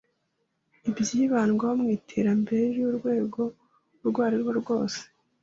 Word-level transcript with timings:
Ibyibandwaho 0.87 1.75
mu 1.81 1.87
iterambere 1.97 2.63
ry’urwego 2.73 3.41
urwo 4.03 4.19
arirwo 4.27 4.51
rwose 4.61 4.99